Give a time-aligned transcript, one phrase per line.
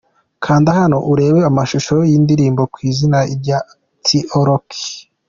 [0.43, 3.57] Kanda hano urebe amashusho y'indrimbo'Ku izima'ya
[4.03, 4.05] T
[4.47, 4.69] Rock.